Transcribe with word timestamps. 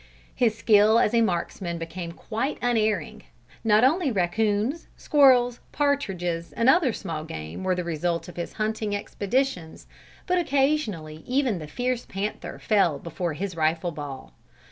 His 0.33 0.57
skill 0.57 0.97
as 0.97 1.13
a 1.13 1.21
marksman 1.21 1.77
became 1.77 2.11
quite 2.11 2.57
unerring. 2.59 3.21
Not 3.63 3.83
only 3.83 4.09
raccoons, 4.11 4.87
squirrels, 4.97 5.59
partridges 5.71 6.51
and 6.53 6.67
other 6.67 6.91
such 6.91 7.01
small 7.01 7.23
game 7.23 7.63
were 7.63 7.75
the 7.75 7.83
result 7.83 8.27
of 8.27 8.35
his 8.35 8.53
hunting 8.53 8.95
expeditions, 8.95 9.85
but 10.25 10.39
occasionally 10.39 11.23
even 11.27 11.59
the 11.59 11.67
fierce 11.67 12.07
panther 12.07 12.57
fell 12.57 12.97
before 12.97 13.33
his 13.33 13.55
rifle 13.55 13.91
ball. 13.91 14.33